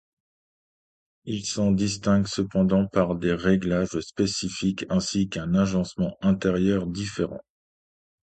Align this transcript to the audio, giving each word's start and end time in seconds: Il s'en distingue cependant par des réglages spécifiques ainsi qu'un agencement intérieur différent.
Il 1.25 1.45
s'en 1.45 1.69
distingue 1.71 2.25
cependant 2.25 2.87
par 2.87 3.13
des 3.13 3.35
réglages 3.35 3.99
spécifiques 3.99 4.83
ainsi 4.89 5.29
qu'un 5.29 5.53
agencement 5.53 6.17
intérieur 6.23 6.87
différent. 6.87 7.43